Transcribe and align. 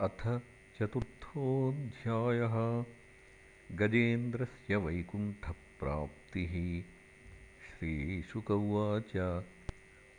अथ 0.00 0.40
चतुर्थोऽध्यायः। 0.78 2.84
गजेन्द्रस्य 3.76 4.76
वैकुण्ठप्राप्तिः। 4.76 6.82
श्रीशुक 7.62 8.50
उवाच 8.50 9.44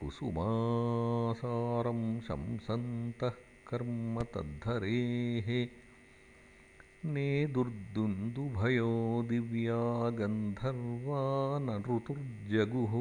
कुसुमासारं 0.00 2.20
शंसन्तः 2.20 3.32
कर्म 3.68 4.22
तद्धरेः 4.22 5.68
नेदुर्दुन्दुभयो 7.06 8.86
दिव्या 9.28 9.82
गन्धर्वा 10.18 11.20
न 11.66 11.76
ऋतुर्जगुः 11.88 12.94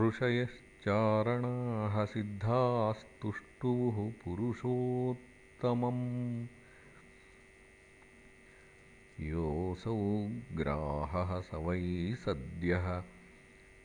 ऋषयश्चारणाः 0.00 1.96
सिद्धास्तुष्टुवुः 2.12 3.96
पुरुषोत्तमम् 4.24 6.04
योऽसौ 9.30 9.96
ग्राहः 10.60 11.32
स 11.48 11.50
वै 11.68 11.80
सद्यः 12.24 12.86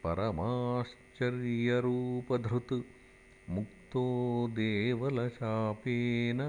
परमाश्चर्यरूपधृत् 0.03 2.75
मुक्तो 3.55 4.05
देवलशापेन 4.59 6.39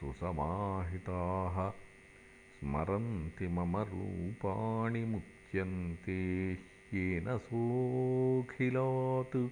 सुसमाहिताः। 0.00 1.70
स्मरन्ति 1.70 3.48
मम 3.48 3.76
रूपाणि 3.76 5.04
मुच्यन्ते 5.04 6.58
ह्येन 6.92 7.38
सोऽखिलात्। 7.38 9.50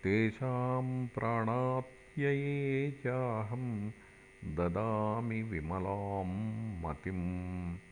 तेषां 0.04 1.06
प्राणात्यये 1.06 2.90
चाहं 2.90 3.90
ददामि 4.44 5.42
विमलां 5.42 6.82
मतिम् 6.82 7.89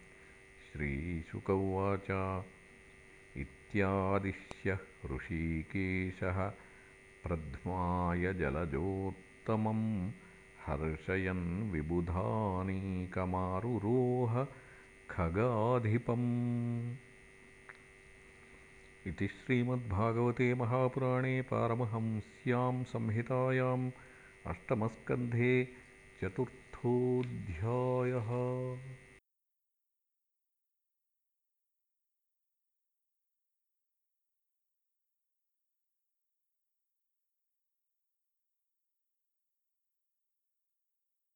श्रीशुक 0.78 1.50
उवाच 1.50 2.34
इत्यादिश्य 3.36 4.72
हृषीकेशः 4.72 6.52
प्रध्माय 7.24 8.34
जलजोत्तमं 8.34 10.10
हर्षयन् 10.66 11.72
विबुधानीकमारुरोह 11.72 14.46
खगाधिपम्। 15.10 16.96
इति 19.06 19.26
श्रीमद्भागवते 19.26 20.54
महापुराणे 20.54 21.42
पारमहंस्यां 21.42 22.84
संहितायाम् 22.84 23.90
अष्टमस्कन्धे 24.46 25.68
चतुर्थोऽध्यायः 26.22 28.28